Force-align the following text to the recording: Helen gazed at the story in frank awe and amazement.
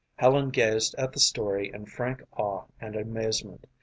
Helen 0.15 0.49
gazed 0.49 0.95
at 0.97 1.13
the 1.13 1.19
story 1.19 1.71
in 1.71 1.85
frank 1.85 2.23
awe 2.35 2.63
and 2.79 2.95
amazement. 2.95 3.67